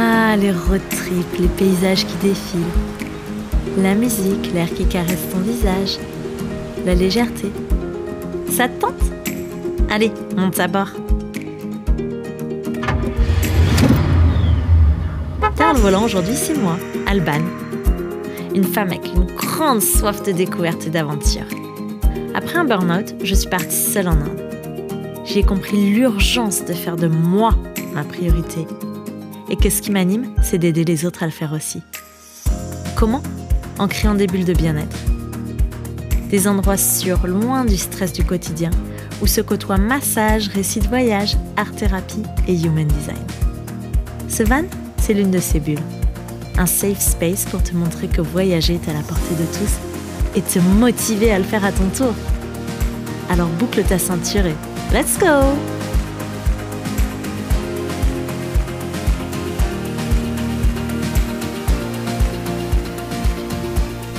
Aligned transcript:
Ah, 0.00 0.36
les 0.36 0.52
road 0.52 0.80
les 1.40 1.48
paysages 1.48 2.06
qui 2.06 2.14
défilent. 2.22 2.60
La 3.78 3.96
musique, 3.96 4.52
l'air 4.54 4.72
qui 4.72 4.86
caresse 4.86 5.28
ton 5.32 5.40
visage. 5.40 5.98
La 6.86 6.94
légèreté. 6.94 7.50
Ça 8.48 8.68
te 8.68 8.80
tente? 8.80 9.02
Allez, 9.90 10.12
monte 10.36 10.60
à 10.60 10.68
bord. 10.68 10.90
Derrière 15.56 15.74
le 15.74 15.80
volant 15.80 16.04
aujourd'hui, 16.04 16.36
c'est 16.36 16.56
moi, 16.56 16.76
Alban. 17.08 17.42
Une 18.54 18.62
femme 18.62 18.90
avec 18.90 19.04
une 19.12 19.26
grande 19.34 19.82
soif 19.82 20.22
de 20.22 20.30
découverte 20.30 20.86
et 20.86 20.90
d'aventure. 20.90 21.48
Après 22.36 22.56
un 22.56 22.64
burn-out, 22.64 23.16
je 23.24 23.34
suis 23.34 23.50
partie 23.50 23.74
seule 23.74 24.06
en 24.06 24.12
Inde. 24.12 24.44
J'ai 25.24 25.42
compris 25.42 25.90
l'urgence 25.90 26.64
de 26.64 26.72
faire 26.72 26.94
de 26.94 27.08
moi 27.08 27.56
ma 27.92 28.04
priorité. 28.04 28.64
Et 29.50 29.56
que 29.56 29.70
ce 29.70 29.80
qui 29.80 29.90
m'anime, 29.90 30.34
c'est 30.42 30.58
d'aider 30.58 30.84
les 30.84 31.06
autres 31.06 31.22
à 31.22 31.26
le 31.26 31.32
faire 31.32 31.52
aussi. 31.52 31.82
Comment? 32.96 33.22
En 33.78 33.88
créant 33.88 34.14
des 34.14 34.26
bulles 34.26 34.44
de 34.44 34.52
bien-être. 34.52 34.96
Des 36.30 36.46
endroits 36.46 36.76
sûrs, 36.76 37.26
loin 37.26 37.64
du 37.64 37.76
stress 37.76 38.12
du 38.12 38.24
quotidien, 38.24 38.70
où 39.22 39.26
se 39.26 39.40
côtoient 39.40 39.78
massage, 39.78 40.48
récits 40.48 40.80
de 40.80 40.88
voyage, 40.88 41.36
art-thérapie 41.56 42.22
et 42.46 42.54
human 42.54 42.86
design. 42.86 43.16
Ce 44.28 44.42
van, 44.42 44.64
c'est 44.98 45.14
l'une 45.14 45.30
de 45.30 45.38
ces 45.38 45.60
bulles. 45.60 45.78
Un 46.58 46.66
safe 46.66 47.00
space 47.00 47.44
pour 47.46 47.62
te 47.62 47.74
montrer 47.74 48.08
que 48.08 48.20
voyager 48.20 48.74
est 48.74 48.90
à 48.90 48.92
la 48.92 49.00
portée 49.00 49.34
de 49.34 49.44
tous 49.44 50.36
et 50.36 50.42
te 50.42 50.58
motiver 50.58 51.32
à 51.32 51.38
le 51.38 51.44
faire 51.44 51.64
à 51.64 51.72
ton 51.72 51.88
tour. 51.88 52.14
Alors 53.30 53.48
boucle 53.48 53.82
ta 53.84 53.98
ceinture 53.98 54.46
et 54.46 54.56
let's 54.92 55.18
go 55.18 55.77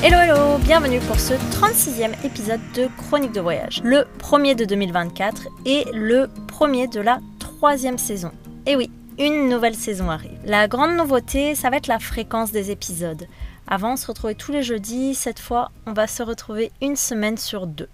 Hello 0.01 0.17
hello, 0.17 0.57
bienvenue 0.59 1.01
pour 1.01 1.19
ce 1.19 1.33
36e 1.33 2.13
épisode 2.25 2.61
de 2.73 2.87
Chronique 2.87 3.33
de 3.33 3.41
voyage. 3.41 3.81
Le 3.83 4.05
premier 4.17 4.55
de 4.55 4.63
2024 4.63 5.49
et 5.65 5.83
le 5.91 6.29
premier 6.47 6.87
de 6.87 7.01
la 7.01 7.19
troisième 7.37 7.97
saison. 7.97 8.31
Et 8.65 8.77
oui, 8.77 8.89
une 9.17 9.49
nouvelle 9.49 9.75
saison 9.75 10.09
arrive. 10.09 10.39
La 10.45 10.69
grande 10.69 10.95
nouveauté, 10.95 11.53
ça 11.53 11.69
va 11.69 11.75
être 11.75 11.87
la 11.87 11.99
fréquence 11.99 12.53
des 12.53 12.71
épisodes. 12.71 13.27
Avant, 13.67 13.91
on 13.91 13.95
se 13.97 14.07
retrouvait 14.07 14.35
tous 14.35 14.53
les 14.53 14.63
jeudis. 14.63 15.15
Cette 15.15 15.39
fois, 15.39 15.69
on 15.85 15.91
va 15.91 16.07
se 16.07 16.23
retrouver 16.23 16.71
une 16.81 16.95
semaine 16.95 17.37
sur 17.37 17.67
deux. 17.67 17.89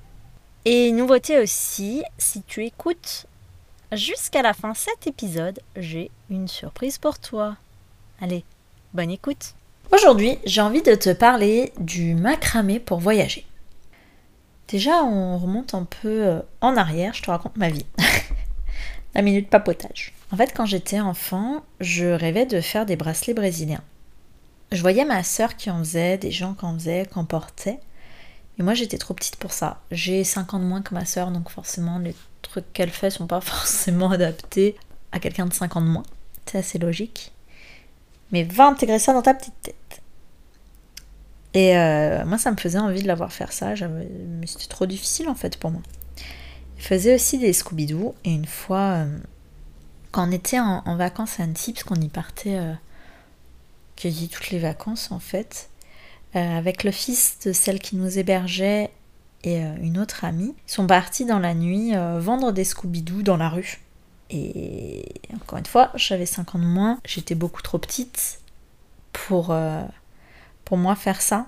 Et 0.65 0.91
nouveauté 0.91 1.39
aussi, 1.39 2.03
si 2.19 2.43
tu 2.43 2.65
écoutes 2.65 3.25
jusqu'à 3.91 4.43
la 4.43 4.53
fin 4.53 4.75
cet 4.75 5.07
épisode, 5.07 5.59
j'ai 5.75 6.11
une 6.29 6.47
surprise 6.47 6.99
pour 6.99 7.17
toi. 7.17 7.57
Allez, 8.21 8.45
bonne 8.93 9.09
écoute. 9.09 9.55
Aujourd'hui, 9.91 10.39
j'ai 10.45 10.61
envie 10.61 10.81
de 10.81 10.95
te 10.95 11.13
parler 11.13 11.71
du 11.79 12.15
macramé 12.15 12.79
pour 12.79 12.99
voyager. 12.99 13.45
Déjà, 14.67 15.03
on 15.03 15.37
remonte 15.37 15.73
un 15.73 15.85
peu 15.85 16.25
euh, 16.25 16.39
en 16.61 16.75
arrière, 16.75 17.13
je 17.13 17.21
te 17.21 17.31
raconte 17.31 17.57
ma 17.57 17.69
vie. 17.69 17.85
la 19.15 19.21
minute 19.21 19.49
papotage. 19.49 20.13
En 20.31 20.37
fait, 20.37 20.53
quand 20.55 20.65
j'étais 20.65 20.99
enfant, 20.99 21.63
je 21.79 22.05
rêvais 22.05 22.45
de 22.45 22.61
faire 22.61 22.85
des 22.85 22.95
bracelets 22.95 23.33
brésiliens 23.33 23.83
je 24.71 24.81
voyais 24.81 25.05
ma 25.05 25.23
sœur 25.23 25.55
qui 25.55 25.69
en 25.69 25.79
faisait, 25.79 26.17
des 26.17 26.31
gens 26.31 26.53
qui 26.53 26.65
en 26.65 26.77
faisaient, 26.77 27.05
qui 27.11 27.17
en 27.17 27.25
portaient. 27.25 27.79
Et 28.57 28.63
moi, 28.63 28.73
j'étais 28.73 28.97
trop 28.97 29.13
petite 29.13 29.35
pour 29.37 29.51
ça. 29.51 29.81
J'ai 29.91 30.23
5 30.23 30.53
ans 30.53 30.59
de 30.59 30.63
moins 30.65 30.81
que 30.81 30.93
ma 30.93 31.05
sœur, 31.05 31.31
donc 31.31 31.49
forcément, 31.49 31.99
les 31.99 32.15
trucs 32.41 32.71
qu'elle 32.73 32.89
fait 32.89 33.09
sont 33.09 33.27
pas 33.27 33.41
forcément 33.41 34.11
adaptés 34.11 34.75
à 35.11 35.19
quelqu'un 35.19 35.45
de 35.45 35.53
5 35.53 35.75
ans 35.75 35.81
de 35.81 35.87
moins. 35.87 36.03
C'est 36.45 36.59
assez 36.59 36.77
logique. 36.77 37.31
Mais 38.35 38.43
va 38.43 38.67
intégrer 38.67 38.99
ça 38.99 39.13
dans 39.13 39.21
ta 39.21 39.33
petite 39.33 39.61
tête. 39.61 40.01
Et 41.53 41.77
euh, 41.77 42.25
moi, 42.25 42.37
ça 42.37 42.51
me 42.51 42.57
faisait 42.57 42.79
envie 42.79 43.01
de 43.01 43.07
la 43.07 43.15
voir 43.15 43.31
faire 43.31 43.53
ça, 43.53 43.73
mais 43.87 44.45
c'était 44.45 44.67
trop 44.67 44.85
difficile 44.85 45.29
en 45.29 45.35
fait 45.35 45.57
pour 45.57 45.71
moi. 45.71 45.81
Elle 46.75 46.83
faisait 46.83 47.15
aussi 47.15 47.37
des 47.37 47.53
Scooby-Doo, 47.53 48.13
et 48.25 48.31
une 48.33 48.45
fois, 48.45 49.05
euh, 49.05 49.17
quand 50.15 50.29
on 50.29 50.31
était 50.31 50.61
en, 50.61 50.95
vacances 50.95 51.41
à 51.41 51.43
Antibes, 51.43 51.83
qu'on 51.85 51.95
y 51.95 52.07
partait 52.07 52.57
euh, 52.57 52.73
quasi 53.97 54.29
toutes 54.29 54.49
les 54.49 54.59
vacances 54.59 55.11
en 55.11 55.19
fait, 55.19 55.69
euh, 56.37 56.57
avec 56.57 56.85
le 56.85 56.91
fils 56.91 57.39
de 57.45 57.51
celle 57.51 57.79
qui 57.79 57.97
nous 57.97 58.17
hébergeait 58.17 58.91
et 59.43 59.61
euh, 59.61 59.75
une 59.81 59.97
autre 59.97 60.23
amie, 60.23 60.55
sont 60.67 60.87
partis 60.87 61.25
dans 61.25 61.39
la 61.39 61.53
nuit 61.53 61.91
vendre 62.19 62.53
des 62.53 62.63
Scooby-Doo 62.63 63.23
dans 63.23 63.35
la 63.35 63.49
rue. 63.49 63.81
Et 64.29 65.05
encore 65.35 65.59
une 65.59 65.65
fois, 65.65 65.91
j'avais 65.95 66.25
5 66.25 66.55
ans 66.55 66.59
de 66.59 66.65
moins, 66.65 66.99
j'étais 67.05 67.35
beaucoup 67.35 67.61
trop 67.61 67.77
petite 67.77 68.39
pour, 69.13 69.55
pour 70.65 70.77
moi 70.77 70.95
faire 70.95 71.21
ça. 71.21 71.47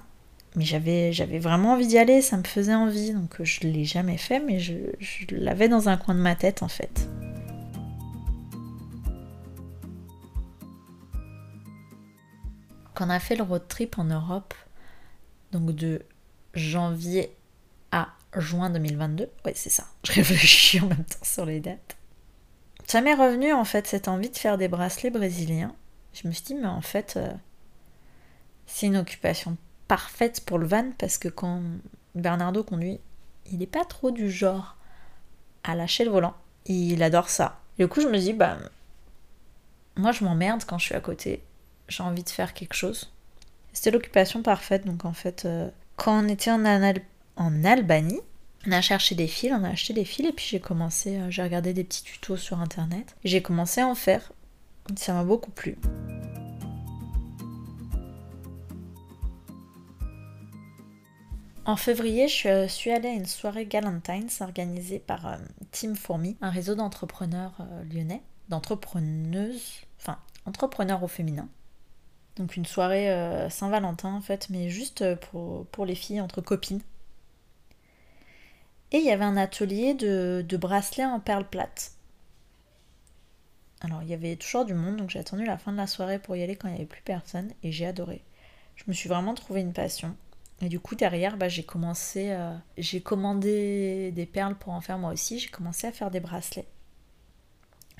Mais 0.55 0.65
j'avais, 0.65 1.11
j'avais 1.13 1.39
vraiment 1.39 1.73
envie 1.73 1.87
d'y 1.87 1.97
aller, 1.97 2.21
ça 2.21 2.37
me 2.37 2.43
faisait 2.43 2.73
envie, 2.73 3.13
donc 3.13 3.41
je 3.43 3.67
ne 3.67 3.71
l'ai 3.71 3.85
jamais 3.85 4.17
fait, 4.17 4.39
mais 4.39 4.59
je, 4.59 4.73
je 4.99 5.25
l'avais 5.31 5.69
dans 5.69 5.89
un 5.89 5.97
coin 5.97 6.15
de 6.15 6.19
ma 6.19 6.35
tête 6.35 6.63
en 6.63 6.67
fait. 6.67 7.07
quand 12.97 13.05
on 13.05 13.09
a 13.11 13.19
fait 13.19 13.35
le 13.35 13.43
road 13.43 13.61
trip 13.67 13.99
en 13.99 14.05
Europe, 14.05 14.55
donc 15.51 15.69
de 15.75 16.01
janvier 16.55 17.31
à 17.91 18.07
juin 18.35 18.71
2022, 18.71 19.29
ouais 19.45 19.53
c'est 19.55 19.69
ça, 19.69 19.85
je 20.03 20.13
réfléchis 20.13 20.79
en 20.81 20.87
même 20.87 21.05
temps 21.05 21.23
sur 21.23 21.45
les 21.45 21.59
dates. 21.59 21.95
Ça 22.87 23.01
m'est 23.01 23.13
revenu 23.13 23.53
en 23.53 23.65
fait 23.65 23.85
cette 23.85 24.07
envie 24.07 24.29
de 24.29 24.37
faire 24.37 24.57
des 24.57 24.67
bracelets 24.67 25.09
brésiliens. 25.09 25.75
Je 26.13 26.27
me 26.27 26.33
suis 26.33 26.43
dit, 26.43 26.55
mais 26.55 26.67
en 26.67 26.81
fait, 26.81 27.15
euh, 27.17 27.31
c'est 28.65 28.87
une 28.87 28.97
occupation 28.97 29.57
parfaite 29.87 30.41
pour 30.45 30.57
le 30.57 30.65
van 30.65 30.91
parce 30.97 31.17
que 31.17 31.27
quand 31.27 31.61
Bernardo 32.15 32.63
conduit, 32.63 32.99
il 33.51 33.59
n'est 33.59 33.67
pas 33.67 33.85
trop 33.85 34.11
du 34.11 34.31
genre 34.31 34.77
à 35.63 35.75
lâcher 35.75 36.05
le 36.05 36.11
volant. 36.11 36.33
Il 36.65 37.03
adore 37.03 37.29
ça. 37.29 37.59
du 37.77 37.87
coup, 37.87 38.01
je 38.01 38.07
me 38.07 38.17
dis, 38.17 38.33
bah, 38.33 38.57
moi 39.95 40.11
je 40.11 40.23
m'emmerde 40.23 40.63
quand 40.65 40.77
je 40.77 40.85
suis 40.85 40.95
à 40.95 41.01
côté 41.01 41.43
j'ai 41.87 42.03
envie 42.03 42.23
de 42.23 42.29
faire 42.29 42.53
quelque 42.53 42.73
chose. 42.73 43.11
C'était 43.73 43.91
l'occupation 43.91 44.41
parfaite, 44.41 44.85
donc 44.85 45.05
en 45.05 45.13
fait, 45.13 45.45
euh, 45.45 45.69
quand 45.95 46.23
on 46.23 46.27
était 46.27 46.51
en 46.51 46.65
Albanie, 47.63 48.21
on 48.65 48.71
a 48.71 48.81
cherché 48.81 49.15
des 49.15 49.27
fils, 49.27 49.51
on 49.53 49.63
a 49.63 49.69
acheté 49.69 49.93
des 49.93 50.05
fils, 50.05 50.27
et 50.27 50.31
puis 50.31 50.45
j'ai 50.49 50.59
commencé, 50.59 51.17
euh, 51.17 51.29
j'ai 51.29 51.43
regardé 51.43 51.73
des 51.73 51.83
petits 51.83 52.03
tutos 52.03 52.37
sur 52.37 52.59
internet, 52.59 53.15
j'ai 53.23 53.41
commencé 53.41 53.81
à 53.81 53.87
en 53.87 53.95
faire. 53.95 54.31
Ça 54.95 55.13
m'a 55.13 55.23
beaucoup 55.23 55.51
plu. 55.51 55.77
En 61.65 61.75
février, 61.75 62.29
je 62.29 62.67
suis 62.67 62.91
allée 62.91 63.09
à 63.09 63.13
une 63.13 63.25
soirée 63.25 63.65
Galentines 63.65 64.29
organisée 64.39 64.99
par 64.99 65.27
euh, 65.27 65.35
Team 65.71 65.95
Fourmi, 65.95 66.37
un 66.41 66.49
réseau 66.49 66.75
d'entrepreneurs 66.75 67.57
lyonnais, 67.91 68.21
d'entrepreneuses, 68.47 69.81
enfin 69.99 70.17
entrepreneurs 70.45 71.03
au 71.03 71.07
féminin. 71.09 71.49
Donc 72.37 72.55
une 72.55 72.65
soirée 72.65 73.11
euh, 73.11 73.49
Saint-Valentin 73.49 74.13
en 74.13 74.21
fait, 74.21 74.47
mais 74.49 74.69
juste 74.69 75.01
euh, 75.01 75.15
pour, 75.15 75.65
pour, 75.67 75.85
les 75.85 75.95
filles 75.95 76.21
entre 76.21 76.41
copines. 76.41 76.81
Et 78.91 78.97
il 78.97 79.03
y 79.03 79.11
avait 79.11 79.25
un 79.25 79.37
atelier 79.37 79.93
de, 79.93 80.57
bracelets 80.57 81.05
en 81.05 81.19
perles 81.19 81.47
plates. 81.47 81.93
Alors 83.81 84.01
il 84.01 84.09
y 84.09 84.13
avait 84.13 84.35
toujours 84.37 84.65
du 84.65 84.73
monde, 84.73 84.97
donc 84.97 85.09
j'ai 85.09 85.19
attendu 85.19 85.45
la 85.45 85.57
fin 85.57 85.71
de 85.71 85.77
la 85.77 85.87
soirée 85.87 86.19
pour 86.19 86.35
y 86.35 86.41
aller 86.41 86.55
quand 86.55 86.67
il 86.67 86.71
n'y 86.71 86.77
avait 86.77 86.85
plus 86.85 87.01
personne, 87.01 87.51
et 87.63 87.71
j'ai 87.71 87.85
adoré. 87.85 88.23
Je 88.75 88.83
me 88.87 88.93
suis 88.93 89.09
vraiment 89.09 89.33
trouvé 89.33 89.61
une 89.61 89.73
passion. 89.73 90.15
Et 90.61 90.69
du 90.69 90.79
coup 90.79 90.95
derrière, 90.95 91.37
bah, 91.37 91.49
j'ai 91.49 91.63
commencé, 91.63 92.31
euh, 92.31 92.55
j'ai 92.77 93.01
commandé 93.01 94.11
des 94.15 94.25
perles 94.25 94.55
pour 94.55 94.73
en 94.73 94.81
faire 94.81 94.97
moi 94.97 95.11
aussi, 95.11 95.37
j'ai 95.37 95.49
commencé 95.49 95.85
à 95.85 95.91
faire 95.91 96.09
des 96.09 96.19
bracelets. 96.19 96.67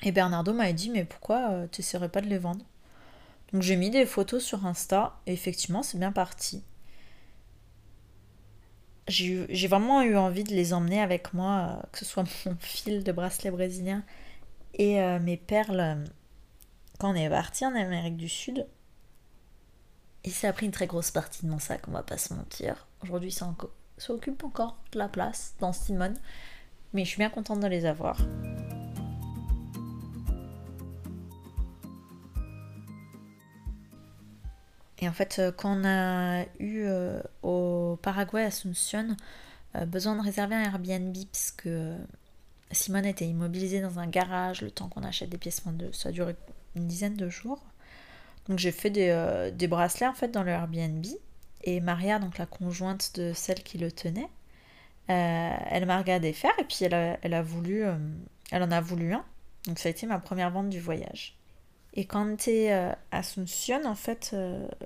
Et 0.02 0.10
Bernardo 0.10 0.52
m'a 0.52 0.72
dit 0.72 0.90
mais 0.90 1.04
pourquoi 1.04 1.68
tu 1.70 1.80
n'essaierais 1.80 2.08
pas 2.08 2.22
de 2.22 2.28
les 2.28 2.38
vendre? 2.38 2.64
Donc 3.52 3.62
j'ai 3.62 3.76
mis 3.76 3.90
des 3.90 4.06
photos 4.06 4.44
sur 4.44 4.66
Insta 4.66 5.18
et 5.26 5.32
effectivement 5.32 5.82
c'est 5.82 5.98
bien 5.98 6.12
parti. 6.12 6.62
J'ai 9.08 9.68
vraiment 9.68 10.02
eu 10.02 10.16
envie 10.16 10.44
de 10.44 10.50
les 10.50 10.74
emmener 10.74 11.00
avec 11.00 11.32
moi, 11.32 11.78
euh, 11.78 11.86
que 11.92 11.98
ce 11.98 12.04
soit 12.04 12.24
mon 12.46 12.56
fil 12.60 13.04
de 13.04 13.12
bracelet 13.12 13.50
brésilien 13.50 14.04
et 14.74 15.00
euh, 15.00 15.18
mes 15.18 15.36
perles 15.36 15.80
euh, 15.80 16.04
quand 16.98 17.12
on 17.12 17.14
est 17.14 17.30
parti 17.30 17.64
en 17.64 17.74
Amérique 17.74 18.16
du 18.16 18.28
Sud. 18.28 18.66
Et 20.24 20.30
ça 20.30 20.48
a 20.48 20.52
pris 20.52 20.66
une 20.66 20.72
très 20.72 20.86
grosse 20.86 21.10
partie 21.10 21.46
de 21.46 21.50
mon 21.50 21.58
sac, 21.58 21.88
on 21.88 21.92
va 21.92 22.02
pas 22.02 22.18
se 22.18 22.34
mentir. 22.34 22.86
Aujourd'hui 23.02 23.32
ça, 23.32 23.54
ça 23.96 24.12
occupe 24.12 24.44
encore 24.44 24.76
de 24.92 24.98
la 24.98 25.08
place 25.08 25.54
dans 25.60 25.72
Simone, 25.72 26.16
mais 26.92 27.04
je 27.04 27.10
suis 27.10 27.18
bien 27.18 27.30
contente 27.30 27.60
de 27.60 27.66
les 27.66 27.86
avoir. 27.86 28.18
En 35.08 35.12
fait, 35.12 35.38
euh, 35.38 35.52
quand 35.52 35.80
on 35.80 35.84
a 35.84 36.44
eu 36.58 36.82
euh, 36.84 37.20
au 37.42 37.98
Paraguay, 38.02 38.44
Asunción, 38.44 39.16
euh, 39.76 39.86
besoin 39.86 40.16
de 40.16 40.22
réserver 40.22 40.54
un 40.54 40.62
Airbnb, 40.62 41.16
parce 41.32 41.50
que 41.50 41.96
Simone 42.70 43.06
était 43.06 43.26
immobilisée 43.26 43.80
dans 43.80 43.98
un 43.98 44.06
garage 44.06 44.60
le 44.62 44.70
temps 44.70 44.88
qu'on 44.88 45.02
achète 45.02 45.30
des 45.30 45.38
pièces 45.38 45.62
de 45.66 45.90
Ça 45.92 46.10
a 46.10 46.12
duré 46.12 46.36
une 46.76 46.86
dizaine 46.86 47.16
de 47.16 47.28
jours. 47.28 47.62
Donc 48.48 48.58
j'ai 48.58 48.72
fait 48.72 48.90
des, 48.90 49.50
des, 49.54 49.68
bracelets 49.68 50.06
en 50.06 50.14
fait 50.14 50.28
dans 50.28 50.42
le 50.42 50.50
Airbnb. 50.50 51.04
Et 51.64 51.80
Maria, 51.80 52.18
donc 52.18 52.38
la 52.38 52.46
conjointe 52.46 53.14
de 53.16 53.32
celle 53.34 53.62
qui 53.62 53.78
le 53.78 53.90
tenait, 53.92 54.28
elle 55.06 55.86
m'a 55.86 55.98
regardé 55.98 56.32
faire 56.32 56.52
et 56.58 56.64
puis 56.64 56.78
elle 56.82 56.94
a, 56.94 57.18
elle 57.22 57.34
a 57.34 57.42
voulu, 57.42 57.84
elle 58.50 58.62
en 58.62 58.70
a 58.70 58.80
voulu 58.80 59.12
un. 59.12 59.24
Donc 59.66 59.78
ça 59.78 59.88
a 59.88 59.90
été 59.90 60.06
ma 60.06 60.18
première 60.18 60.50
vente 60.50 60.70
du 60.70 60.80
voyage. 60.80 61.37
Et 61.94 62.04
quand 62.04 62.36
tu 62.36 62.50
es 62.50 62.72
à 62.72 62.98
Asuncion, 63.10 63.84
en 63.84 63.94
fait, 63.94 64.36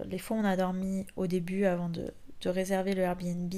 les 0.06 0.18
fois 0.18 0.36
où 0.36 0.40
on 0.40 0.44
a 0.44 0.56
dormi 0.56 1.06
au 1.16 1.26
début 1.26 1.64
avant 1.66 1.88
de, 1.88 2.12
de 2.40 2.48
réserver 2.48 2.94
le 2.94 3.02
Airbnb, 3.02 3.52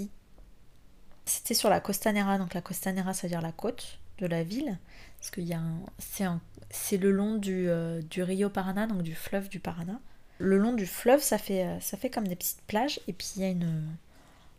c'était 1.25 1.55
sur 1.55 1.71
la 1.71 1.81
Costanera. 1.81 2.39
Donc 2.39 2.55
la 2.55 2.61
Costanera, 2.61 3.15
c'est-à-dire 3.15 3.41
la 3.41 3.53
côte 3.53 3.99
de 4.19 4.27
la 4.27 4.43
ville. 4.43 4.79
Parce 5.19 5.31
a 5.53 6.39
C'est, 6.71 6.97
le 6.97 7.11
long 7.11 7.37
du, 7.37 7.69
euh, 7.69 8.03
du, 8.03 8.23
Rio 8.23 8.51
Parana, 8.51 8.87
donc 8.87 9.03
du 9.03 9.15
fleuve 9.15 9.49
du 9.49 9.61
Parana. 9.61 10.01
Le 10.39 10.59
long 10.59 10.73
du 10.73 10.87
fleuve, 10.87 11.23
ça 11.23 11.39
fait, 11.39 11.65
euh, 11.65 11.81
ça 11.81 11.97
fait 11.97 12.11
comme 12.11 12.29
des 12.29 12.37
petites 12.37 12.63
plages. 12.67 13.01
Et 13.09 13.13
puis 13.13 13.29
il 13.37 13.43
y 13.43 13.45
a 13.45 13.49
une. 13.49 13.89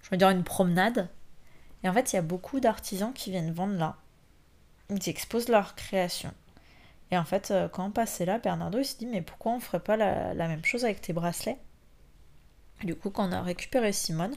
Je 0.01 0.09
veux 0.09 0.17
dire 0.17 0.29
une 0.29 0.43
promenade. 0.43 1.09
Et 1.83 1.89
en 1.89 1.93
fait, 1.93 2.13
il 2.13 2.15
y 2.15 2.19
a 2.19 2.23
beaucoup 2.23 2.59
d'artisans 2.59 3.13
qui 3.13 3.31
viennent 3.31 3.51
vendre 3.51 3.75
là. 3.75 3.97
Ils 4.89 5.09
exposent 5.09 5.49
leur 5.49 5.75
création. 5.75 6.31
Et 7.11 7.17
en 7.17 7.25
fait, 7.25 7.51
euh, 7.51 7.67
quand 7.67 7.85
on 7.85 7.91
passait 7.91 8.25
là, 8.25 8.39
Bernardo 8.39 8.79
il 8.79 8.85
s'est 8.85 8.97
dit 8.97 9.05
Mais 9.05 9.21
pourquoi 9.21 9.53
on 9.53 9.59
ferait 9.59 9.79
pas 9.79 9.97
la, 9.97 10.33
même 10.33 10.65
chose 10.65 10.85
avec 10.85 11.01
tes 11.01 11.13
bracelets? 11.13 11.59
Du 12.83 12.95
coup, 12.95 13.09
quand 13.09 13.29
on 13.29 13.31
a 13.31 13.41
récupéré 13.41 13.93
Simone, 13.93 14.35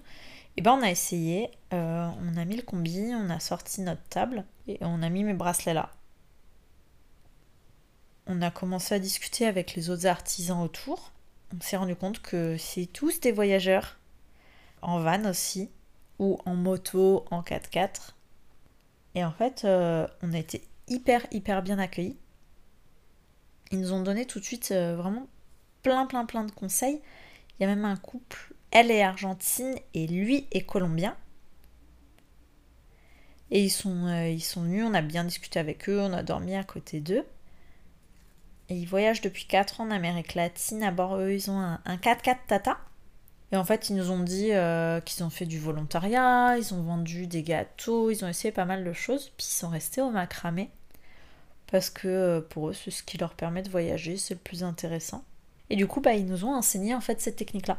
et 0.57 0.63
ben 0.63 0.73
on 0.73 0.83
a 0.83 0.91
essayé, 0.91 1.51
euh, 1.73 2.09
on 2.21 2.37
a 2.37 2.45
mis 2.45 2.57
le 2.57 2.63
combi, 2.63 3.13
on 3.15 3.31
a 3.31 3.41
sorti 3.41 3.81
notre 3.81 4.03
table 4.09 4.45
et 4.67 4.79
on 4.81 5.03
a 5.03 5.09
mis 5.09 5.25
mes 5.25 5.35
bracelets 5.35 5.75
là. 5.75 5.91
On 8.27 8.43
a 8.43 8.51
commencé 8.51 8.95
à 8.95 8.99
discuter 8.99 9.47
avec 9.47 9.75
les 9.75 9.89
autres 9.89 10.07
artisans 10.07 10.61
autour. 10.61 11.13
On 11.57 11.61
s'est 11.63 11.79
rendu 11.79 11.97
compte 11.97 12.21
que 12.21 12.57
c'est 12.59 12.87
tous 12.87 13.21
des 13.21 13.33
voyageurs, 13.33 13.97
en 14.83 15.01
van 15.01 15.25
aussi, 15.25 15.71
ou 16.19 16.39
en 16.45 16.55
moto, 16.55 17.25
en 17.31 17.41
4x4. 17.41 18.15
Et 19.15 19.25
en 19.25 19.33
fait, 19.33 19.65
euh, 19.65 20.07
on 20.23 20.35
a 20.35 20.39
été 20.39 20.63
hyper, 20.89 21.27
hyper 21.31 21.63
bien 21.63 21.79
accueillis. 21.79 22.19
Ils 23.71 23.81
nous 23.81 23.93
ont 23.93 24.03
donné 24.03 24.27
tout 24.27 24.41
de 24.41 24.45
suite 24.45 24.71
euh, 24.73 24.97
vraiment 24.97 25.27
plein, 25.83 26.07
plein, 26.07 26.25
plein 26.25 26.45
de 26.45 26.51
conseils. 26.51 27.01
Il 27.59 27.63
y 27.63 27.67
a 27.67 27.69
même 27.69 27.85
un 27.85 27.97
couple 27.97 28.55
elle 28.71 28.91
est 28.91 29.03
argentine 29.03 29.75
et 29.95 30.07
lui 30.07 30.47
est 30.53 30.63
colombien. 30.63 31.17
Et 33.51 33.65
ils 33.65 33.71
sont, 33.71 34.07
euh, 34.07 34.37
venus, 34.57 34.85
on 34.87 34.93
a 34.93 35.01
bien 35.01 35.25
discuté 35.25 35.59
avec 35.59 35.89
eux, 35.89 36.01
on 36.01 36.13
a 36.13 36.23
dormi 36.23 36.55
à 36.55 36.65
côté 36.65 37.01
d'eux. 37.01 37.25
Et 38.69 38.77
ils 38.77 38.87
voyagent 38.87 39.23
depuis 39.23 39.47
4 39.47 39.81
ans 39.81 39.85
en 39.85 39.91
Amérique 39.91 40.35
latine. 40.35 40.83
À 40.83 40.91
bord, 40.91 41.17
eux, 41.17 41.33
ils 41.33 41.51
ont 41.51 41.59
un, 41.59 41.81
4x4 41.87 42.37
Tata. 42.47 42.79
Et 43.51 43.57
en 43.57 43.65
fait, 43.65 43.89
ils 43.89 43.97
nous 43.97 44.11
ont 44.11 44.19
dit 44.19 44.53
euh, 44.53 45.01
qu'ils 45.01 45.25
ont 45.25 45.31
fait 45.31 45.47
du 45.47 45.59
volontariat, 45.59 46.59
ils 46.59 46.75
ont 46.75 46.83
vendu 46.83 47.27
des 47.27 47.43
gâteaux, 47.43 48.11
ils 48.11 48.23
ont 48.23 48.29
essayé 48.29 48.53
pas 48.53 48.67
mal 48.67 48.85
de 48.85 48.93
choses. 48.93 49.33
Puis 49.39 49.47
ils 49.49 49.55
sont 49.55 49.71
restés 49.71 50.03
au 50.03 50.11
macramé. 50.11 50.71
Parce 51.71 51.91
que 51.91 52.09
euh, 52.09 52.41
pour 52.41 52.71
eux, 52.71 52.73
c'est 52.73 52.91
ce 52.91 53.03
qui 53.03 53.19
leur 53.19 53.35
permet 53.35 53.63
de 53.63 53.71
voyager, 53.71 54.17
c'est 54.17 54.35
le 54.35 54.41
plus 54.41 54.65
intéressant. 54.65 55.23
Et 55.71 55.77
du 55.77 55.87
coup, 55.87 56.01
bah, 56.01 56.15
ils 56.15 56.27
nous 56.27 56.45
ont 56.45 56.55
enseigné 56.55 56.95
en 56.95 57.01
fait 57.01 57.21
cette 57.21 57.37
technique-là. 57.37 57.79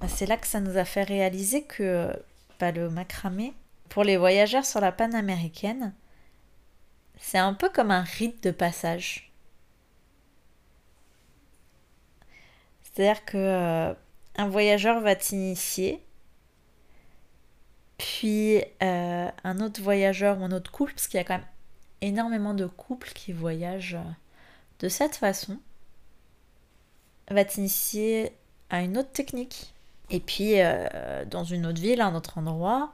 Bah, 0.00 0.08
c'est 0.08 0.26
là 0.26 0.36
que 0.36 0.48
ça 0.48 0.60
nous 0.60 0.76
a 0.76 0.84
fait 0.84 1.04
réaliser 1.04 1.62
que 1.62 2.12
bah, 2.58 2.72
le 2.72 2.90
macramé, 2.90 3.54
pour 3.88 4.02
les 4.02 4.16
voyageurs 4.16 4.64
sur 4.64 4.80
la 4.80 4.90
panne 4.90 5.14
américaine, 5.14 5.94
c'est 7.20 7.38
un 7.38 7.54
peu 7.54 7.68
comme 7.68 7.92
un 7.92 8.02
rite 8.02 8.42
de 8.42 8.50
passage. 8.50 9.32
C'est-à-dire 12.82 13.24
que 13.24 13.38
euh, 13.38 13.94
un 14.36 14.48
voyageur 14.48 15.00
va 15.00 15.14
t'initier, 15.14 16.02
puis 18.02 18.62
euh, 18.82 19.30
un 19.44 19.60
autre 19.60 19.80
voyageur 19.80 20.40
ou 20.40 20.44
un 20.44 20.52
autre 20.52 20.72
couple, 20.72 20.92
parce 20.92 21.06
qu'il 21.06 21.18
y 21.18 21.20
a 21.20 21.24
quand 21.24 21.38
même 21.38 21.46
énormément 22.00 22.52
de 22.52 22.66
couples 22.66 23.12
qui 23.14 23.32
voyagent 23.32 23.94
euh, 23.94 24.10
de 24.80 24.88
cette 24.88 25.14
façon, 25.14 25.58
va 27.30 27.44
t'initier 27.44 28.32
à 28.70 28.82
une 28.82 28.98
autre 28.98 29.12
technique 29.12 29.72
et 30.12 30.20
puis, 30.20 30.60
euh, 30.60 31.24
dans 31.24 31.42
une 31.42 31.66
autre 31.66 31.80
ville, 31.80 32.02
un 32.02 32.14
autre 32.14 32.36
endroit, 32.36 32.92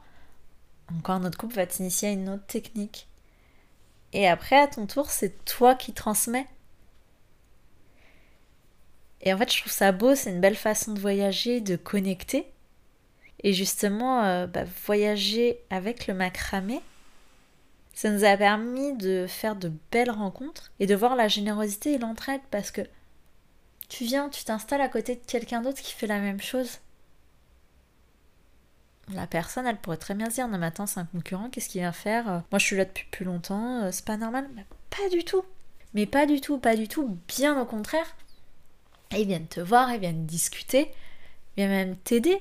encore 0.97 1.19
notre 1.19 1.37
couple 1.37 1.57
va 1.57 1.67
t'initier 1.67 2.09
à 2.09 2.13
une 2.13 2.29
autre 2.29 2.47
technique. 2.47 3.09
Et 4.13 4.29
après, 4.29 4.57
à 4.57 4.69
ton 4.69 4.87
tour, 4.87 5.11
c'est 5.11 5.45
toi 5.45 5.75
qui 5.75 5.93
transmets. 5.93 6.47
Et 9.21 9.35
en 9.35 9.39
fait, 9.39 9.53
je 9.53 9.61
trouve 9.61 9.73
ça 9.73 9.91
beau, 9.91 10.15
c'est 10.15 10.31
une 10.31 10.41
belle 10.41 10.55
façon 10.55 10.95
de 10.95 11.01
voyager, 11.01 11.61
de 11.61 11.75
connecter. 11.75 12.47
Et 13.45 13.53
justement, 13.53 14.23
euh, 14.25 14.47
bah, 14.47 14.65
voyager 14.87 15.61
avec 15.71 16.07
le 16.07 16.15
macramé, 16.15 16.81
ça 17.95 18.11
nous 18.11 18.25
a 18.25 18.37
permis 18.37 18.97
de 18.97 19.27
faire 19.29 19.57
de 19.57 19.73
belles 19.91 20.11
rencontres 20.11 20.73
et 20.81 20.87
de 20.87 20.95
voir 20.95 21.17
la 21.17 21.29
générosité 21.29 21.95
et 21.95 21.99
l'entraide 21.99 22.41
parce 22.51 22.71
que 22.71 22.83
tu 23.89 24.05
viens, 24.05 24.29
tu 24.29 24.45
t'installes 24.45 24.81
à 24.81 24.89
côté 24.89 25.17
de 25.17 25.21
quelqu'un 25.27 25.63
d'autre 25.63 25.81
qui 25.81 25.93
fait 25.93 26.07
la 26.07 26.21
même 26.21 26.41
chose 26.41 26.79
la 29.15 29.27
personne, 29.27 29.67
elle 29.67 29.77
pourrait 29.77 29.97
très 29.97 30.15
bien 30.15 30.29
se 30.29 30.35
dire 30.35 30.49
Non, 30.49 30.59
mais 30.59 30.67
attends, 30.67 30.87
c'est 30.87 31.01
un 31.01 31.05
concurrent, 31.07 31.49
qu'est-ce 31.51 31.69
qu'il 31.69 31.81
vient 31.81 31.93
faire? 31.93 32.43
Moi, 32.51 32.59
je 32.59 32.65
suis 32.65 32.77
là 32.77 32.85
depuis 32.85 33.07
plus 33.11 33.25
longtemps, 33.25 33.85
euh, 33.85 33.91
c'est 33.93 34.05
pas 34.05 34.17
normal. 34.17 34.49
Mais 34.55 34.65
pas 34.91 35.09
du 35.11 35.25
tout. 35.25 35.43
Mais 35.95 36.07
pas 36.07 36.27
du 36.27 36.41
tout, 36.41 36.59
pas 36.59 36.77
du 36.77 36.89
tout. 36.89 37.19
Bien 37.29 37.61
au 37.61 37.65
contraire. 37.65 38.17
ils 39.13 39.27
viennent 39.27 39.47
te 39.47 39.61
voir, 39.61 39.93
ils 39.93 40.01
viennent 40.01 40.27
discuter, 40.27 40.91
ils 41.57 41.65
viennent 41.65 41.71
même 41.71 41.97
t'aider. 41.97 42.41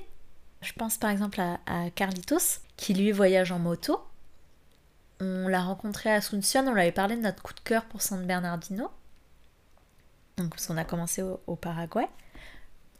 Je 0.60 0.72
pense 0.72 0.96
par 0.96 1.10
exemple 1.10 1.40
à, 1.40 1.90
Carlitos, 1.94 2.60
qui 2.76 2.94
lui 2.94 3.12
voyage 3.12 3.52
en 3.52 3.58
moto. 3.58 4.00
On 5.20 5.48
l'a 5.48 5.62
rencontré 5.62 6.10
à 6.10 6.14
Asuncion, 6.14 6.66
on 6.66 6.72
lui 6.72 6.82
avait 6.82 6.92
parlé 6.92 7.16
de 7.16 7.22
notre 7.22 7.42
coup 7.42 7.54
de 7.54 7.60
cœur 7.60 7.84
pour 7.86 8.02
San 8.02 8.24
Bernardino. 8.24 8.90
Donc, 10.36 10.50
parce 10.50 10.70
a 10.70 10.84
commencé 10.84 11.22
au 11.22 11.56
Paraguay. 11.56 12.08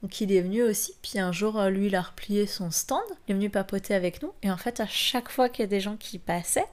Donc 0.03 0.21
il 0.21 0.33
est 0.33 0.41
venu 0.41 0.63
aussi, 0.63 0.95
puis 1.03 1.19
un 1.19 1.33
jour, 1.33 1.59
euh, 1.59 1.71
lui, 1.71 1.87
il 1.87 1.97
a 1.97 2.03
replié 2.03 2.47
son 2.47 2.71
stand, 2.71 3.03
il 3.27 3.33
est 3.33 3.35
venu 3.35 3.51
papoter 3.51 3.95
avec 3.95 4.23
nous, 4.23 4.33
et 4.43 4.51
en 4.51 4.57
fait, 4.57 4.81
à 4.81 4.87
chaque 4.87 5.29
fois 5.29 5.49
qu'il 5.49 5.63
y 5.63 5.65
a 5.65 5.69
des 5.69 5.81
gens 5.81 5.97
qui 5.97 6.19
passaient, 6.19 6.69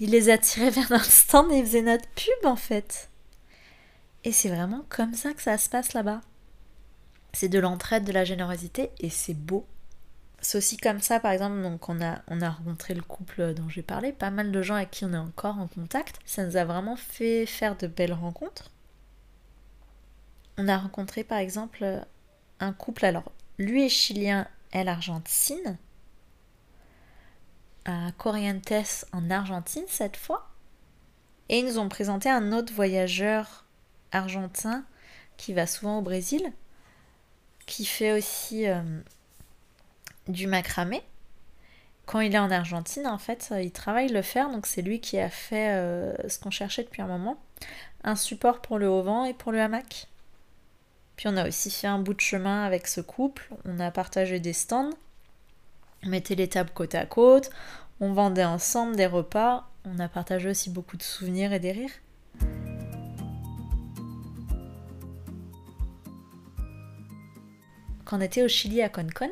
il 0.00 0.10
les 0.10 0.30
attirait 0.30 0.70
vers 0.70 0.90
notre 0.90 1.10
stand 1.10 1.52
et 1.52 1.58
il 1.58 1.66
faisait 1.66 1.82
notre 1.82 2.08
pub, 2.10 2.46
en 2.46 2.56
fait. 2.56 3.10
Et 4.24 4.32
c'est 4.32 4.48
vraiment 4.48 4.84
comme 4.88 5.14
ça 5.14 5.32
que 5.34 5.42
ça 5.42 5.58
se 5.58 5.68
passe 5.68 5.92
là-bas. 5.92 6.22
C'est 7.34 7.48
de 7.48 7.58
l'entraide, 7.58 8.04
de 8.04 8.12
la 8.12 8.24
générosité, 8.24 8.90
et 8.98 9.10
c'est 9.10 9.34
beau. 9.34 9.66
C'est 10.40 10.58
aussi 10.58 10.76
comme 10.76 11.00
ça, 11.00 11.18
par 11.18 11.32
exemple, 11.32 11.60
donc 11.62 11.88
on 11.88 12.00
a, 12.00 12.22
on 12.28 12.40
a 12.40 12.50
rencontré 12.50 12.94
le 12.94 13.02
couple 13.02 13.54
dont 13.54 13.68
j'ai 13.68 13.82
parlé, 13.82 14.12
pas 14.12 14.30
mal 14.30 14.52
de 14.52 14.62
gens 14.62 14.76
avec 14.76 14.90
qui 14.90 15.04
on 15.04 15.12
est 15.12 15.18
encore 15.18 15.58
en 15.58 15.66
contact. 15.66 16.20
Ça 16.24 16.44
nous 16.44 16.56
a 16.56 16.64
vraiment 16.64 16.96
fait 16.96 17.44
faire 17.44 17.76
de 17.76 17.86
belles 17.86 18.12
rencontres. 18.12 18.70
On 20.56 20.68
a 20.68 20.78
rencontré 20.78 21.24
par 21.24 21.38
exemple 21.38 22.04
un 22.60 22.72
couple, 22.72 23.04
alors 23.04 23.32
lui 23.58 23.84
est 23.84 23.88
chilien, 23.88 24.46
elle 24.70 24.88
argentine, 24.88 25.76
à 27.84 28.12
Corrientes 28.16 29.06
en 29.12 29.30
Argentine 29.30 29.84
cette 29.88 30.16
fois. 30.16 30.48
Et 31.48 31.60
ils 31.60 31.66
nous 31.66 31.78
ont 31.78 31.88
présenté 31.88 32.28
un 32.28 32.52
autre 32.52 32.72
voyageur 32.72 33.64
argentin 34.12 34.84
qui 35.36 35.54
va 35.54 35.66
souvent 35.66 35.98
au 35.98 36.02
Brésil, 36.02 36.52
qui 37.66 37.84
fait 37.84 38.12
aussi 38.12 38.68
euh, 38.68 38.82
du 40.28 40.46
macramé. 40.46 41.02
Quand 42.06 42.20
il 42.20 42.34
est 42.34 42.38
en 42.38 42.50
Argentine, 42.50 43.06
en 43.06 43.18
fait, 43.18 43.52
il 43.60 43.70
travaille 43.70 44.08
le 44.08 44.22
fer, 44.22 44.50
donc 44.50 44.66
c'est 44.66 44.80
lui 44.80 45.00
qui 45.00 45.18
a 45.18 45.28
fait 45.28 45.76
euh, 45.76 46.14
ce 46.28 46.38
qu'on 46.38 46.50
cherchait 46.50 46.84
depuis 46.84 47.02
un 47.02 47.06
moment, 47.06 47.38
un 48.02 48.16
support 48.16 48.60
pour 48.60 48.78
le 48.78 48.88
haut 48.88 49.02
vent 49.02 49.24
et 49.24 49.34
pour 49.34 49.52
le 49.52 49.60
hamac. 49.60 50.06
Puis 51.16 51.28
on 51.28 51.36
a 51.36 51.46
aussi 51.46 51.70
fait 51.70 51.86
un 51.86 51.98
bout 51.98 52.14
de 52.14 52.20
chemin 52.20 52.64
avec 52.64 52.86
ce 52.86 53.00
couple, 53.00 53.50
on 53.64 53.80
a 53.80 53.90
partagé 53.90 54.40
des 54.40 54.52
stands, 54.52 54.90
on 56.04 56.08
mettait 56.08 56.36
les 56.36 56.48
tables 56.48 56.70
côte 56.70 56.94
à 56.94 57.04
côte, 57.06 57.50
on 58.00 58.12
vendait 58.12 58.44
ensemble 58.44 58.96
des 58.96 59.06
repas, 59.06 59.68
on 59.84 59.98
a 59.98 60.08
partagé 60.08 60.48
aussi 60.48 60.70
beaucoup 60.70 60.96
de 60.96 61.02
souvenirs 61.02 61.52
et 61.52 61.58
des 61.58 61.72
rires. 61.72 61.90
Quand 68.04 68.16
on 68.16 68.20
était 68.20 68.42
au 68.42 68.48
Chili 68.48 68.80
à 68.80 68.88
Concon, 68.88 69.30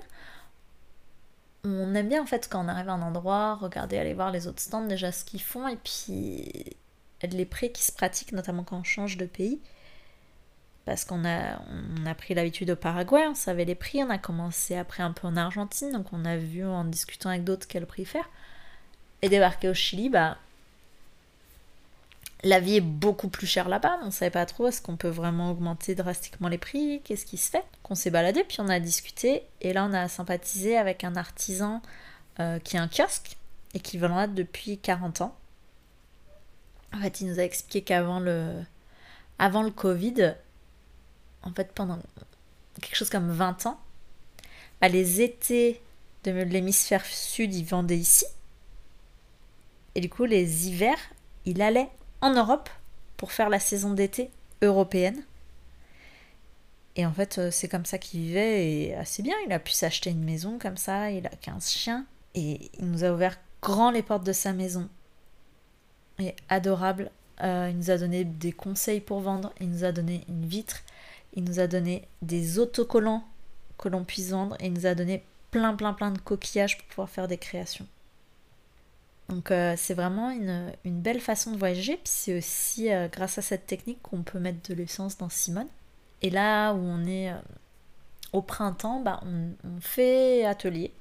on 1.87 1.95
aime 1.95 2.09
bien 2.09 2.23
en 2.23 2.27
fait 2.27 2.49
quand 2.51 2.65
on 2.65 2.69
arrive 2.69 2.89
à 2.89 2.93
un 2.93 3.03
endroit, 3.03 3.57
regarder, 3.57 3.99
aller 3.99 4.15
voir 4.15 4.31
les 4.31 4.47
autres 4.47 4.61
stands, 4.61 4.87
déjà 4.87 5.13
ce 5.13 5.25
qu'ils 5.25 5.43
font, 5.43 5.69
et 5.69 5.77
puis 5.77 6.77
les 7.23 7.47
prix 7.47 7.73
qui 7.73 7.83
se 7.83 7.93
pratiquent, 7.93 8.33
notamment 8.33 8.63
quand 8.65 8.79
on 8.79 8.85
change 8.85 9.17
de 9.17 9.27
pays 9.27 9.61
parce 10.87 11.05
qu'on 11.05 11.25
a, 11.25 11.59
a 12.07 12.15
pris 12.15 12.33
l'habitude 12.35 12.71
au 12.71 12.77
Paraguay, 12.77 13.27
on 13.27 13.35
savait 13.35 13.65
les 13.65 13.75
prix, 13.75 14.03
on 14.05 14.09
a 14.09 14.19
commencé 14.19 14.77
après 14.77 15.03
un 15.03 15.11
peu 15.11 15.27
en 15.27 15.37
Argentine, 15.37 15.91
donc 15.91 16.13
on 16.13 16.25
a 16.25 16.37
vu 16.37 16.65
en 16.65 16.85
discutant 16.85 17.29
avec 17.29 17.43
d'autres 17.43 17.67
quel 17.69 17.85
prix 17.87 18.05
faire. 18.05 18.31
Et 19.21 19.29
débarquer 19.29 19.69
au 19.69 19.75
Chili, 19.75 20.09
bah, 20.09 20.39
La 22.43 22.61
vie 22.61 22.77
est 22.77 22.81
beaucoup 22.81 23.29
plus 23.29 23.47
chère 23.47 23.69
là-bas, 23.69 23.99
on 24.03 24.07
ne 24.07 24.11
savait 24.11 24.31
pas 24.31 24.47
trop 24.47 24.69
est-ce 24.69 24.83
qu'on 24.83 24.97
peut 24.97 25.09
vraiment 25.09 25.51
augmenter 25.51 25.95
drastiquement 25.95 26.49
les 26.49 26.59
prix, 26.59 27.01
qu'est-ce 27.03 27.25
qui 27.25 27.39
se 27.39 27.51
fait. 27.51 27.65
On 27.89 27.95
s'est 27.95 28.11
baladé, 28.11 28.45
puis 28.45 28.59
on 28.61 28.69
a 28.69 28.79
discuté, 28.79 29.43
et 29.63 29.73
là 29.73 29.87
on 29.89 29.93
a 29.95 30.07
sympathisé 30.09 30.77
avec 30.77 31.03
un 31.03 31.17
artisan 31.17 31.81
euh, 32.39 32.59
qui 32.59 32.77
a 32.77 32.83
un 32.83 32.89
kiosque 32.89 33.37
et 33.75 33.81
qui 33.81 33.97
vend 33.99 34.15
là 34.15 34.27
depuis 34.27 34.79
40 34.79 35.23
ans. 35.23 35.35
En 36.95 37.01
fait, 37.01 37.21
il 37.21 37.29
nous 37.29 37.41
a 37.41 37.43
expliqué 37.43 37.83
qu'avant 37.83 38.21
le, 38.21 38.63
avant 39.39 39.63
le 39.63 39.71
Covid, 39.71 40.35
en 41.43 41.53
fait, 41.53 41.73
pendant 41.73 41.99
quelque 42.81 42.97
chose 42.97 43.11
comme 43.11 43.31
20 43.31 43.67
ans, 43.67 43.81
bah, 44.81 44.89
les 44.89 45.21
étés 45.21 45.81
de 46.25 46.31
l'hémisphère 46.31 47.05
sud, 47.05 47.55
ils 47.55 47.65
vendaient 47.65 47.99
ici. 47.99 48.27
Et 49.95 50.01
du 50.01 50.09
coup, 50.09 50.25
les 50.25 50.69
hivers, 50.69 50.99
il 51.45 51.63
allait 51.63 51.89
en 52.21 52.35
Europe 52.35 52.69
pour 53.17 53.33
faire 53.33 53.49
la 53.49 53.61
saison 53.61 53.93
d'été 53.93 54.31
européenne. 54.63 55.25
Et 56.97 57.05
en 57.05 57.13
fait, 57.13 57.39
euh, 57.39 57.51
c'est 57.51 57.69
comme 57.69 57.85
ça 57.85 57.99
qu'il 57.99 58.21
vivait 58.21 58.73
et 58.73 58.95
assez 58.95 59.23
bien. 59.23 59.35
Il 59.47 59.53
a 59.53 59.59
pu 59.59 59.73
s'acheter 59.73 60.11
une 60.11 60.25
maison 60.25 60.59
comme 60.59 60.79
ça, 60.79 61.11
il 61.11 61.27
a 61.27 61.31
15 61.31 61.71
chiens. 61.71 62.07
Et 62.35 62.71
il 62.79 62.91
nous 62.91 63.05
a 63.05 63.11
ouvert 63.11 63.39
grand 63.63 63.91
les 63.91 64.03
portes 64.03 64.25
de 64.25 64.33
sa 64.33 64.53
maison. 64.53 64.89
Et 66.19 66.35
adorable. 66.49 67.11
Euh, 67.43 67.69
il 67.71 67.77
nous 67.77 67.91
a 67.91 67.99
donné 67.99 68.25
des 68.25 68.53
conseils 68.53 69.01
pour 69.01 69.21
vendre. 69.21 69.53
Il 69.61 69.71
nous 69.71 69.85
a 69.85 69.93
donné 69.93 70.25
une 70.29 70.47
vitre. 70.47 70.83
Il 71.35 71.45
nous 71.45 71.61
a 71.61 71.67
donné 71.67 72.09
des 72.23 72.59
autocollants 72.59 73.25
que 73.77 73.91
l'on 73.91 74.05
puisse 74.05 74.31
vendre. 74.31 74.57
Et 74.61 74.67
il 74.67 74.73
nous 74.73 74.87
a 74.87 74.95
donné 74.95 75.23
plein, 75.51 75.75
plein, 75.75 75.93
plein 75.93 76.11
de 76.11 76.19
coquillages 76.19 76.79
pour 76.79 76.87
pouvoir 76.87 77.11
faire 77.11 77.29
des 77.29 77.39
créations. 77.39 77.87
Donc 79.29 79.51
euh, 79.51 79.75
c'est 79.77 79.95
vraiment 79.95 80.31
une, 80.31 80.73
belle 80.85 81.21
façon 81.21 81.53
de 81.53 81.59
voyager. 81.59 81.99
C'est 82.05 82.39
aussi 82.39 82.93
euh, 82.93 83.09
grâce 83.09 83.39
à 83.39 83.43
cette 83.43 83.67
technique 83.67 84.01
qu'on 84.03 84.23
peut 84.23 84.39
mettre 84.39 84.69
de 84.69 84.75
l'essence 84.75 85.19
dans 85.19 85.29
Simone. 85.29 85.69
Et 86.23 86.31
là 86.31 86.73
où 86.73 86.79
on 86.79 87.05
est 87.07 87.33
au 88.33 88.43
printemps, 88.43 89.01
bah, 89.01 89.21
on, 89.25 89.81
fait 89.81 90.45
atelier. 90.45 90.93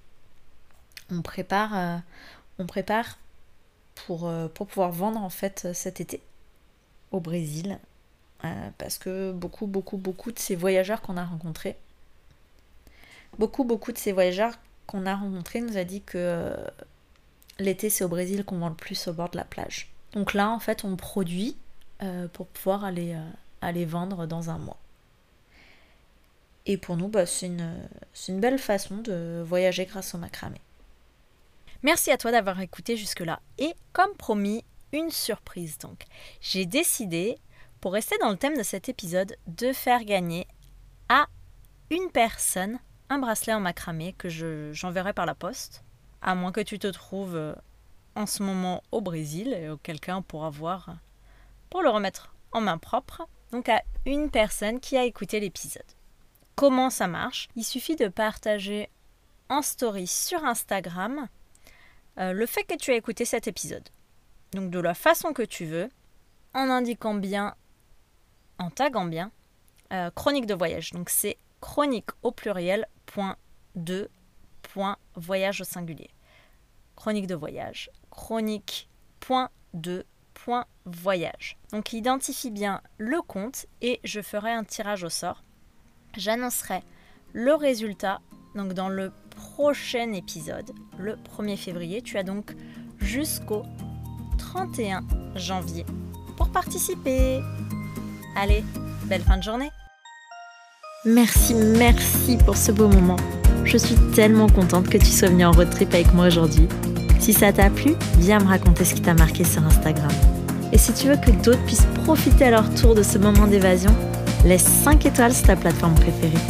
On 1.10 1.22
prépare, 1.22 2.02
on 2.60 2.66
prépare 2.66 3.18
pour, 3.96 4.28
euh, 4.28 4.48
pour 4.48 4.68
pouvoir 4.68 4.92
vendre 4.92 5.22
en 5.22 5.30
fait 5.30 5.70
cet 5.74 6.02
été 6.02 6.22
au 7.12 7.20
Brésil. 7.20 7.80
Euh, 8.44 8.70
parce 8.78 8.98
que 8.98 9.32
beaucoup, 9.32 9.66
beaucoup, 9.66 9.98
beaucoup 9.98 10.32
de 10.32 10.38
ces 10.40 10.56
voyageurs 10.56 11.02
qu'on 11.02 11.18
a 11.18 11.24
rencontrés, 11.24 11.78
beaucoup, 13.40 13.64
beaucoup 13.64 13.92
de 13.92 13.98
ces 13.98 14.12
voyageurs 14.12 14.54
qu'on 14.86 15.06
a 15.06 15.16
rencontrés 15.16 15.62
nous 15.62 15.78
a 15.78 15.84
dit 15.84 16.02
que 16.02 16.18
euh, 16.18 16.68
l'été 17.60 17.90
c'est 17.90 18.04
au 18.04 18.10
Brésil 18.10 18.44
qu'on 18.46 18.60
vend 18.60 18.70
le 18.70 18.76
plus 18.76 19.08
au 19.08 19.14
bord 19.14 19.30
de 19.30 19.38
la 19.38 19.44
plage. 19.44 19.92
Donc 20.14 20.34
là 20.34 20.50
en 20.50 20.60
fait 20.60 20.84
on 20.84 20.96
produit 20.96 21.58
pour 22.34 22.48
pouvoir 22.48 22.84
aller, 22.84 23.18
aller 23.62 23.86
vendre 23.86 24.28
dans 24.28 24.50
un 24.50 24.58
mois. 24.58 24.78
Et 26.66 26.78
pour 26.78 26.98
nous, 26.98 27.08
bah, 27.08 27.26
c'est 27.26 27.46
une, 27.46 27.88
une 28.28 28.40
belle 28.40 28.58
façon 28.58 28.98
de 28.98 29.44
voyager 29.46 29.86
grâce 29.86 30.16
au 30.16 30.18
macramé. 30.18 30.60
Merci 31.84 32.12
à 32.12 32.18
toi 32.18 32.32
d'avoir 32.32 32.60
écouté 32.60 32.98
jusque-là. 32.98 33.40
Et 33.60 33.74
comme 33.94 34.14
promis, 34.18 34.64
une 34.92 35.12
surprise 35.12 35.78
donc. 35.78 36.06
J'ai 36.42 36.66
décidé, 36.66 37.38
pour 37.82 37.94
rester 37.94 38.18
dans 38.18 38.32
le 38.32 38.38
thème 38.38 38.58
de 38.58 38.64
cet 38.64 38.90
épisode, 38.90 39.36
de 39.46 39.72
faire 39.74 40.04
gagner 40.04 40.48
à 41.10 41.28
une 41.92 42.10
personne 42.12 42.80
un 43.10 43.20
bracelet 43.20 43.54
en 43.54 43.60
macramé 43.60 44.14
que 44.18 44.30
j'enverrai 44.74 45.14
par 45.14 45.28
la 45.28 45.36
poste. 45.36 45.84
À 46.28 46.34
moins 46.34 46.52
que 46.52 46.62
tu 46.62 46.80
te 46.80 46.88
trouves 46.88 47.36
euh, 47.36 47.54
en 48.16 48.26
ce 48.26 48.42
moment 48.42 48.82
au 48.92 49.00
Brésil 49.00 49.54
et 49.54 49.70
auquel 49.70 50.00
cas 50.00 50.16
on 50.16 50.24
pourra 50.24 50.50
voir 50.50 50.96
pour 51.70 51.84
le 51.84 51.90
remettre 51.90 52.34
en 52.52 52.62
main 52.62 52.80
propre. 52.80 53.28
Donc 53.52 53.70
à 53.70 53.84
une 54.08 54.32
personne 54.32 54.80
qui 54.80 54.98
a 54.98 55.04
écouté 55.04 55.40
l'épisode. 55.40 55.86
Comment 56.56 56.90
ça 56.90 57.08
marche? 57.08 57.48
Il 57.56 57.64
suffit 57.64 57.96
de 57.96 58.08
partager 58.08 58.90
en 59.50 59.62
story 59.62 60.08
sur 60.08 60.44
Instagram 60.44 61.28
euh, 62.18 62.34
le 62.34 62.46
fait 62.48 62.64
que 62.64 62.76
tu 62.76 62.92
as 62.92 62.96
écouté 62.96 63.24
cet 63.24 63.48
épisode. 63.48 63.88
Donc 64.54 64.72
de 64.72 64.80
la 64.80 64.96
façon 64.96 65.32
que 65.32 65.44
tu 65.44 65.66
veux, 65.66 65.92
en 66.56 66.72
indiquant 66.72 67.14
bien, 67.14 67.54
en 68.58 68.72
taguant 68.72 69.06
bien, 69.06 69.32
euh, 69.94 70.10
chronique 70.10 70.48
de 70.48 70.56
voyage. 70.56 70.92
Donc 70.92 71.12
c'est 71.12 71.38
chronique 71.62 72.10
au 72.24 72.32
pluriel, 72.32 72.88
point 73.06 73.36
2, 73.76 74.10
point 74.64 74.98
voyage 75.16 75.62
au 75.62 75.66
singulier. 75.66 76.10
Chronique 76.96 77.28
de 77.28 77.36
voyage. 77.36 77.90
Chronique, 78.10 78.90
point 79.20 79.50
2, 79.74 80.06
point 80.34 80.66
voyage. 80.86 81.58
Donc 81.72 81.94
identifie 81.94 82.52
bien 82.52 82.82
le 82.98 83.22
compte 83.22 83.66
et 83.82 84.00
je 84.04 84.22
ferai 84.22 84.52
un 84.52 84.64
tirage 84.64 85.04
au 85.04 85.10
sort. 85.10 85.44
J'annoncerai 86.16 86.84
le 87.34 87.54
résultat 87.54 88.22
donc 88.56 88.74
dans 88.74 88.90
le 88.90 89.12
prochain 89.30 90.14
épisode, 90.14 90.72
le 90.98 91.16
1er 91.16 91.58
février. 91.58 92.02
Tu 92.02 92.18
as 92.18 92.24
donc 92.24 92.56
jusqu'au 93.00 93.64
31 94.38 95.04
janvier 95.36 95.86
pour 96.38 96.50
participer. 96.50 97.42
Allez, 98.36 98.64
belle 99.06 99.22
fin 99.22 99.38
de 99.38 99.44
journée. 99.44 99.72
Merci, 101.06 101.54
merci 101.54 102.38
pour 102.38 102.58
ce 102.58 102.72
beau 102.72 102.88
moment. 102.88 103.18
Je 103.66 103.78
suis 103.78 103.96
tellement 104.14 104.48
contente 104.48 104.90
que 104.90 104.98
tu 104.98 105.08
sois 105.08 105.30
venu 105.30 105.44
en 105.44 105.52
road 105.52 105.70
trip 105.70 105.94
avec 105.94 106.14
moi 106.14 106.28
aujourd'hui. 106.28 106.68
Si 107.20 107.34
ça 107.34 107.52
t'a 107.52 107.70
plu, 107.70 107.94
viens 108.20 108.40
me 108.40 108.48
raconter 108.48 108.86
ce 108.86 108.94
qui 108.94 109.02
t'a 109.02 109.16
marqué 109.16 109.44
sur 109.44 109.64
Instagram. 109.66 110.12
Et 110.72 110.78
si 110.78 110.94
tu 110.94 111.08
veux 111.08 111.18
que 111.18 111.32
d'autres 111.44 111.64
puissent 111.66 111.88
profiter 112.04 112.46
à 112.46 112.52
leur 112.52 112.74
tour 112.76 112.94
de 112.94 113.02
ce 113.02 113.18
moment 113.18 113.48
d'évasion, 113.48 113.94
laisse 114.46 114.66
5 114.84 115.06
étoiles 115.06 115.34
sur 115.34 115.48
ta 115.48 115.56
plateforme 115.56 115.96
préférée. 115.96 116.44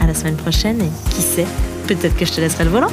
À 0.00 0.06
la 0.06 0.14
semaine 0.14 0.36
prochaine 0.36 0.80
et 0.80 1.10
qui 1.10 1.22
sait, 1.22 1.46
peut-être 1.86 2.16
que 2.16 2.26
je 2.26 2.32
te 2.32 2.40
laisserai 2.40 2.64
le 2.64 2.70
volant. 2.70 2.90